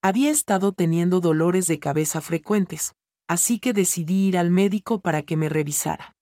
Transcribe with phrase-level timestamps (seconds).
[0.00, 2.94] Había estado teniendo dolores de cabeza frecuentes,
[3.26, 6.16] así que decidí ir al médico para que me revisara.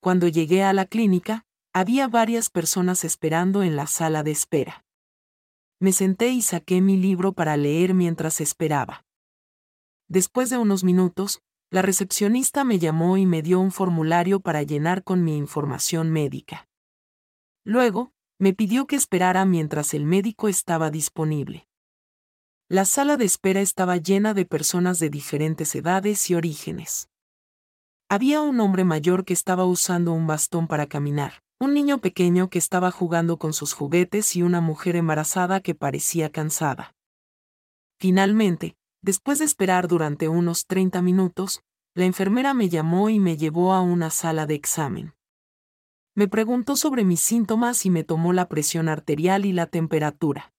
[0.00, 4.84] Cuando llegué a la clínica, había varias personas esperando en la sala de espera.
[5.80, 9.04] Me senté y saqué mi libro para leer mientras esperaba.
[10.08, 15.02] Después de unos minutos, la recepcionista me llamó y me dio un formulario para llenar
[15.02, 16.68] con mi información médica.
[17.64, 21.66] Luego, me pidió que esperara mientras el médico estaba disponible.
[22.68, 27.08] La sala de espera estaba llena de personas de diferentes edades y orígenes.
[28.08, 32.58] Había un hombre mayor que estaba usando un bastón para caminar, un niño pequeño que
[32.58, 36.96] estaba jugando con sus juguetes y una mujer embarazada que parecía cansada.
[38.00, 41.62] Finalmente, después de esperar durante unos 30 minutos,
[41.94, 45.14] la enfermera me llamó y me llevó a una sala de examen.
[46.16, 50.52] Me preguntó sobre mis síntomas y me tomó la presión arterial y la temperatura.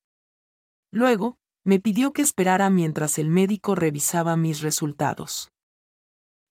[0.90, 1.38] Luego,
[1.68, 5.52] me pidió que esperara mientras el médico revisaba mis resultados.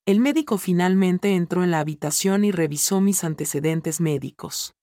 [0.05, 4.75] El médico finalmente entró en la habitación y revisó mis antecedentes médicos.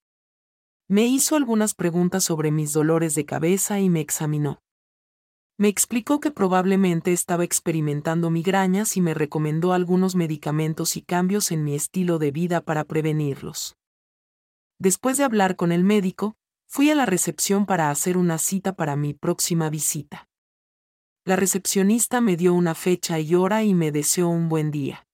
[0.88, 4.58] Me hizo algunas preguntas sobre mis dolores de cabeza y me examinó.
[5.56, 11.62] Me explicó que probablemente estaba experimentando migrañas y me recomendó algunos medicamentos y cambios en
[11.62, 13.76] mi estilo de vida para prevenirlos.
[14.80, 16.34] Después de hablar con el médico,
[16.74, 20.28] fui a la recepción para hacer una cita para mi próxima visita.
[21.24, 25.06] La recepcionista me dio una fecha y hora y me deseó un buen día.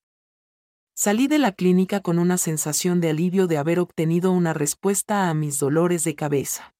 [0.94, 5.34] Salí de la clínica con una sensación de alivio de haber obtenido una respuesta a
[5.34, 6.74] mis dolores de cabeza.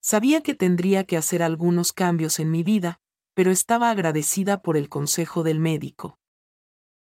[0.00, 3.00] Sabía que tendría que hacer algunos cambios en mi vida,
[3.34, 6.19] pero estaba agradecida por el consejo del médico.